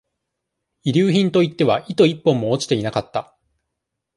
[0.83, 3.37] 遺留品といっては、糸一本も落ちていなかった。